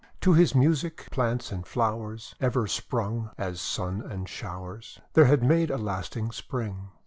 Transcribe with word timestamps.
To 0.21 0.33
his 0.33 0.55
music, 0.55 1.11
plants 1.11 1.51
and 1.51 1.63
flowers 1.63 2.33
Ever 2.41 2.65
sprung, 2.65 3.29
as 3.37 3.61
Sun 3.61 4.01
and 4.01 4.27
showers 4.27 4.99
There 5.13 5.25
had 5.25 5.43
made 5.43 5.69
a 5.69 5.77
lasting 5.77 6.31
Spring. 6.31 6.89